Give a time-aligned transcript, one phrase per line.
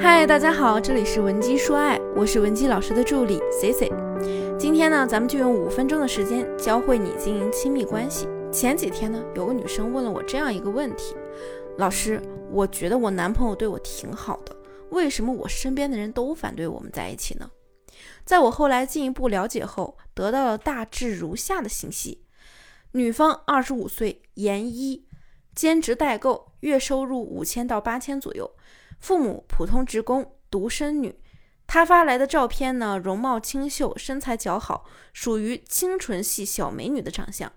[0.00, 3.92] 嗨，大家好，这里是文姬说爱，我是文姬老师的助理 C C。
[4.56, 8.28] 今天呢，咱们就用五分钟的时间教会你经营亲密关系。
[8.52, 11.16] 前几天呢，有个女生问了我这样一个问题：
[11.78, 12.22] 老师，
[12.52, 14.56] 我觉得我男朋友对我挺好的，
[14.90, 17.50] 为什么我身边的人都反对我们在一起呢？
[18.24, 22.22] 在我后来进一步了解后，得到了大致如下的信息：
[22.92, 25.04] 女方二十五岁，研一，
[25.56, 28.48] 兼职代购，月收入五千到八千左右。
[29.00, 31.18] 父母普通职工，独生女。
[31.66, 37.52] 她发来的照片呢，容貌清秀，身材姣好，属于清纯系小美女的长相。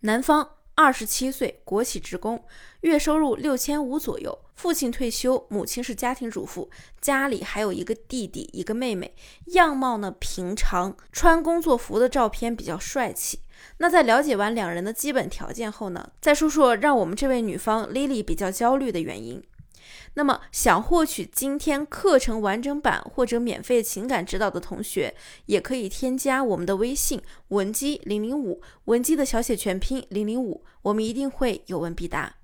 [0.00, 2.44] 男方二十七岁，国企职工，
[2.80, 4.36] 月收入六千五左右。
[4.54, 9.14] 父亲退休，母亲是家庭主妇，家里还有一个弟弟，一个妹妹。
[9.46, 13.40] 样貌呢平常，穿工作服的照片比较帅气。
[13.78, 19.42] 那在了解完两人的基本条件后呢，再说说让我们这位女方 Lily 比较焦虑的原因。
[20.14, 25.14] 那么，想获取今天课程完整版或者免费情感指导的同学，
[25.46, 32.36] 也可以添加我们的微信文姬零零五，文姬的小写全拼零零五，我们一定会有问必答。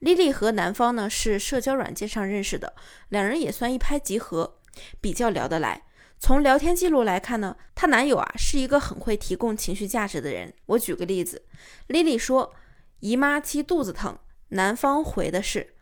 [0.00, 2.74] Lily 和男方呢是社交软件上认识的，
[3.08, 4.58] 两人也算一拍即合，
[5.00, 5.82] 比较聊得来。
[6.18, 10.52] 从聊天记录来看呢，她男友啊是一个很会提供情绪价值的人。
[10.66, 11.42] 我举个例子
[11.88, 12.54] ，Lily 说
[13.00, 15.74] 姨妈期肚子疼，男方回的是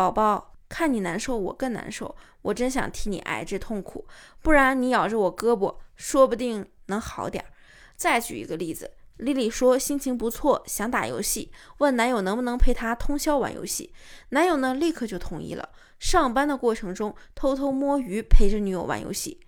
[0.00, 0.54] 宝宝。
[0.66, 2.16] 看你难受，我更难受。
[2.42, 4.06] 我真想替你挨这痛苦，
[4.40, 7.50] 不然你咬着我胳膊，说不定能好点儿。
[7.96, 13.92] 再举一个例子，丽丽说心情不错，想打游戏，问男友能不能陪她通宵玩游戏。
[14.30, 15.68] 男友呢，立刻就同意了。
[15.98, 19.40] 上班的过程中，偷偷摸鱼陪着女友玩游戏。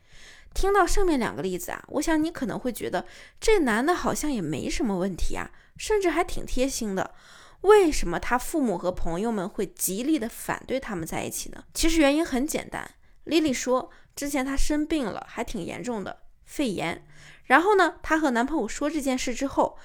[0.53, 3.07] 听到上面两个例子啊，我想你可能会觉得
[3.41, 7.15] 这男的好像也没什么问题啊，甚至还挺贴心的。
[7.63, 11.65] 为什么他父母和朋友们会极力的反对他们在一起呢？
[11.75, 12.89] 其实原因很简单
[13.27, 17.07] ，Lily 说之前她生病了，还挺严重的肺炎。
[17.45, 19.79] 然后呢，她和男朋友说这件事之后，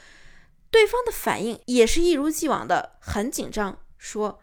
[0.70, 4.40] 对方的反应也是一如既往的很紧张，说：“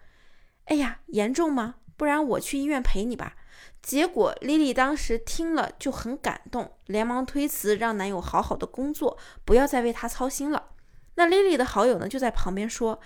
[0.66, 1.76] 哎呀，严重吗？
[1.96, 3.36] 不然我去医院陪你吧。”
[3.82, 10.70] 结果 Lily 当时听了就很感动，连忙推辞，让男友好好的工作，不要再为她操心了。
[11.16, 13.00] 那 Lily 的好友呢，就在旁边说，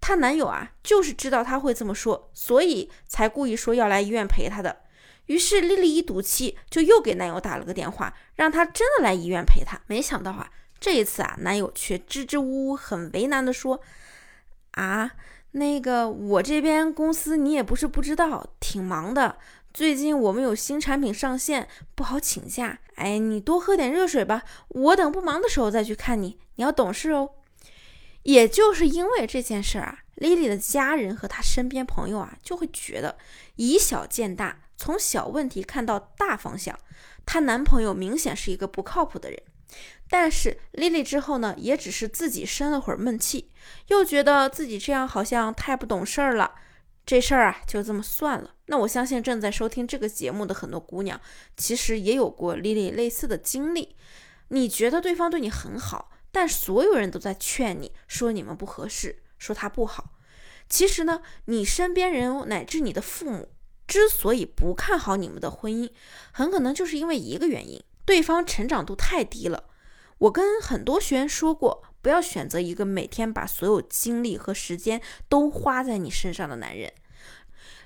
[0.00, 4.82] 她男友啊，就是知道她会这么说，所以才故意说要来医院陪她的。
[5.26, 9.80] 于是 Lily 一赌气，就又给男友打了个电话，让他真的来医院陪她。
[9.86, 13.80] 没想到啊，这一次啊，男友却支支吾吾，很为难的说
[14.72, 15.12] ：“啊，
[15.52, 19.38] 那个我这边公司你也不是不知道，挺忙的。
[19.72, 22.78] 最近我们有新产品上线，不好请假。
[22.96, 26.38] 哎，你多喝点热水吧，我等不忙的时候再去看你。
[26.56, 27.30] 你要懂事哦。”
[28.24, 33.16] 也就是因为这件事儿啊，Lily 的家人和她身边朋友啊，就会觉得
[33.56, 36.78] 以小见大，从小问题看到大方向。
[37.24, 39.40] 她男朋友明显是一个不靠谱的人。
[40.08, 43.50] 但是 Lily 之后呢，也只是自己生了会儿闷气，
[43.88, 46.54] 又觉得自己这样好像太不懂事儿了。
[47.06, 48.54] 这事儿啊，就这么算了。
[48.66, 51.20] 那我相信正在收听这个节目的很多姑娘，
[51.56, 53.96] 其实也有过 Lily 类似的经历。
[54.48, 56.10] 你觉得对方对你很好？
[56.34, 60.10] 但所有人都在劝你说你们不合适，说他不好。
[60.68, 63.50] 其实呢，你身边人乃至你的父母
[63.86, 65.92] 之所以不看好你们的婚姻，
[66.32, 69.70] 很可能就是因为一个原因：对方成长度太低了。
[70.18, 76.92] 我跟很多学员说过，不要选择一个每天把所有精力和时间都花在你身上的男人。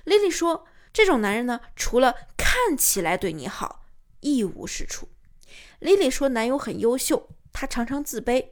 [0.05, 3.85] 丽丽说，这种男人呢，除了看起来对你好，
[4.21, 5.07] 一无是处。
[5.77, 7.29] 丽丽说，男友很优秀。
[7.51, 8.49] 他常常自卑，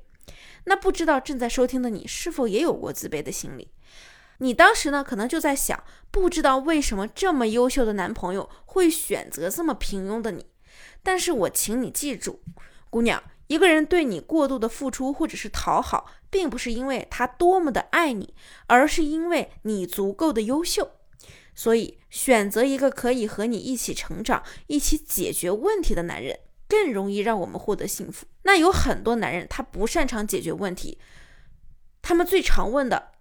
[0.66, 3.70] 那不知道正在收听的你是否也有过自卑的心理？
[4.40, 10.46] 你当时呢，可能就在想，不知道为什么这么优秀的男朋友会选择这么平庸的你。
[11.02, 12.42] 但是我请你记住，
[12.90, 18.36] 姑娘，一个人对你过度的付出或者是讨好，并不是因为他多么的爱你，
[18.68, 20.92] 而是因为你足够的优秀。
[21.56, 26.40] 所以，选择一个可以和你一起成长、一起解决问题的男人。
[26.70, 28.26] 更容易让我们获得幸福。
[28.48, 30.98] 那有很多男人，他不擅长解决问题，
[32.02, 33.12] 他们最常问的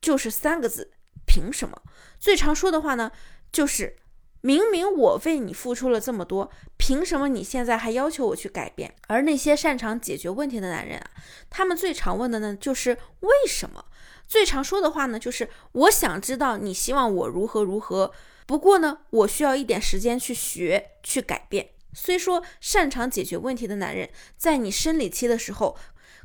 [0.00, 0.92] 就是三个字：
[1.26, 1.82] 凭什么？
[2.20, 3.10] 最常说的话呢，
[3.50, 3.96] 就是
[4.42, 8.94] 明明我为你付出了这么多，凭什么你现在还要求我去改变？
[9.08, 11.10] 而那些擅长解决问题的男人啊，
[11.50, 13.86] 他们最常问的呢，就是为什么？
[14.28, 18.12] 最常说的话呢，就是我想知道你希望我如何如何，
[18.46, 21.70] 不过呢，我需要一点时间去学去改变。
[21.96, 25.76] 虽说擅长解决问题的男人，在你生理期的时候，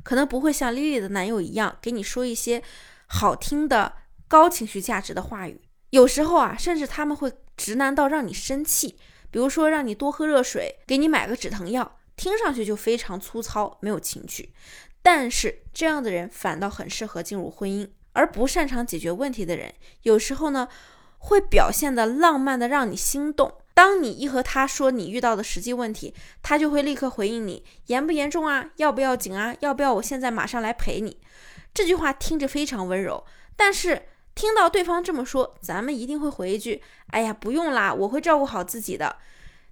[0.02, 2.62] 可能不会像丽丽的男友一样给你说一些
[3.06, 3.94] 好听的
[4.28, 5.62] 高情绪价值的话语。
[5.90, 8.98] 有时候啊，甚至他们会直男到让你生气，
[9.30, 14.52] 比如说让你多喝热水，给你买个止疼药，听上去就非常粗糙，没有情趣。
[15.02, 20.68] 但是这样的人反倒很适合进入婚姻，而不擅长解决问题的人，有时候呢
[21.18, 23.61] 会表现的浪漫的让你心动。
[23.74, 31.18] 当你一和他说你遇到的实际问题，他就会立刻回应你严不严重啊，要不要紧啊，要不要我现在马上来陪你。
[31.72, 33.24] 这句话听着非常温柔，
[33.56, 39.16] 但是听到对方这么说，咱们一定会回一句：哎呀，不用啦，我会照顾好自己的。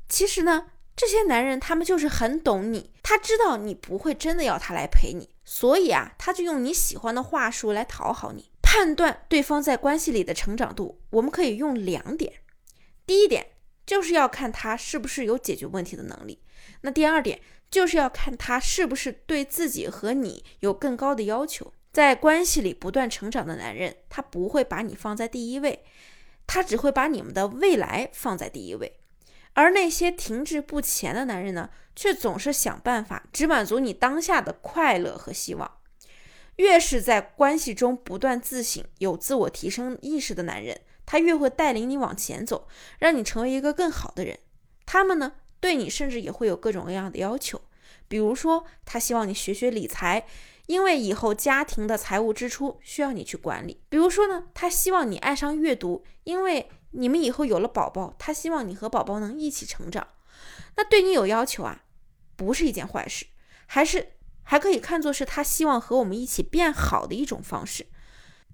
[0.08, 0.66] 其实呢，
[0.96, 8.50] 这些男人他们就是很懂你，他知道你不会真的要他来陪你，所以啊，他就用你喜欢的话术来讨好你。
[8.62, 12.32] 判断对方在关系里的成长度，我们可以用两点，
[13.04, 13.46] 第一点。
[13.90, 16.38] 就是要看他是不是有解决问题的能力。
[16.82, 21.72] 那第二点就是要看他是不是对自己和你有更高的要求。
[21.90, 25.82] 在关系里不断成长的男人，他不会把你放在第一位，
[26.46, 29.00] 他只会把你们的未来放在第一位。
[29.54, 35.68] 而那些停滞不前的男人呢，却总是想办法只满足你当下的快乐和希望。
[36.54, 40.80] 越是在关系中不断自省、有自我提升意识的男人。
[41.10, 42.68] 他越会带领你往前走，
[43.00, 44.38] 让你成为一个更好的人。
[44.86, 47.60] 他们呢，对你甚至也会有各种各样的要求，
[48.06, 50.24] 比如说，他希望你学学理财，
[50.66, 60.06] 因为以后家庭的财务支出需要你去管理；比如说呢，他希望你爱上阅读，因为你们以后有了宝宝，他希望你和宝宝能一起成长。
[60.76, 61.82] 那对你有要求啊，
[62.36, 63.26] 不是一件坏事，
[63.66, 64.12] 还是
[64.44, 67.86] 还可以看作是他希望和我们一起变好的一种方式。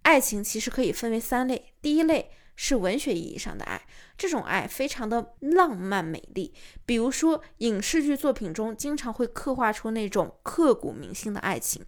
[0.05, 2.31] 爱情其实可以分为三类，第一类。
[2.57, 3.81] 是文学意义上的爱，
[4.17, 6.53] 这种爱非常的浪漫美丽。
[6.87, 11.85] 比如说，影视剧作品中经常会刻画出那种刻骨铭心的爱情。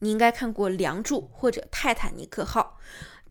[0.00, 2.78] 你应该看过《梁祝》或者《泰坦尼克号》，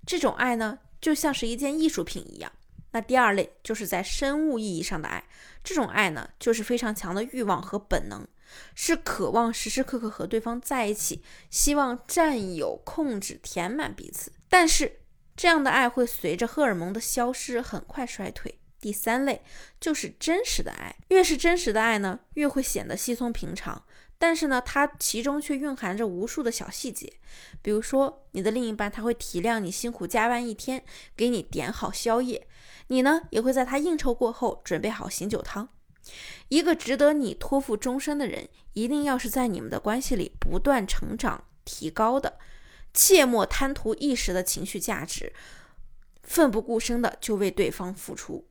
[0.05, 2.51] 这种爱呢，就像是一件艺术品一样。
[2.91, 5.23] 那第二类就是在生物意义上的爱，
[5.63, 8.25] 这种爱呢，就是非常强的欲望和本能，
[8.73, 14.31] 是渴望时时刻刻和对方在一起，希望占有、控制、填满彼此。
[14.47, 15.01] 但是。
[15.37, 18.59] 这样的爱会随着荷尔蒙的消失很快衰退。
[18.79, 19.43] 第三类
[19.79, 23.85] 就是真实的爱，越是真实的爱呢，越会显得稀松平常。
[24.19, 27.13] 但是呢，它其中却蕴含着无数的小细节。
[27.61, 30.83] 比如说，你的另一半他会体谅你辛苦加班一天，
[31.15, 32.41] 给你点好宵夜；
[32.87, 35.69] 你呢，也会在他应酬过后准备好醒酒汤。
[36.47, 42.39] 一个值得你托付终身的人，一定要是在你们的关系里不断成长提高的。
[42.97, 45.31] 切莫贪图一时的情绪价值，
[46.23, 48.43] 奋不顾身的就为对方付出。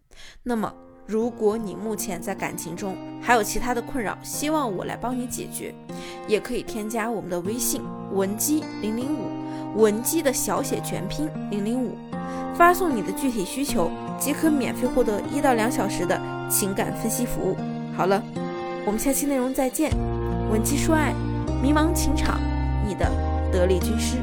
[0.44, 0.72] 那么，
[1.04, 5.74] 如果你目前在感情中还有其他的困扰，希望我来帮你解决，
[6.28, 7.82] 也可以添加我们的微信
[8.12, 11.96] 文姬零零五，文姬的小写全拼零零五，
[12.54, 16.16] 发送你的具体需求，即可免费获得一到两小时的
[16.48, 17.56] 情感分析服务。
[17.96, 18.22] 好了，
[18.86, 19.90] 我们下期内容再见。
[20.52, 21.12] 文姬说爱，
[21.60, 22.40] 迷茫情场，
[22.86, 23.10] 你的
[23.52, 24.18] 得力军师。